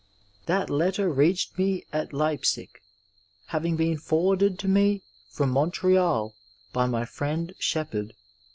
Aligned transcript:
That 0.47 0.71
letter 0.71 1.11
reached 1.11 1.59
me 1.59 1.83
at 1.93 2.11
Leipsic, 2.11 2.81
having 3.49 3.75
been 3.75 3.99
forwarded 3.99 4.57
to 4.57 4.67
me 4.67 5.03
from 5.29 5.51
Montreal 5.51 6.33
by 6.73 6.87
my 6.87 7.05
friend 7.05 7.53
Shepherd. 7.59 8.15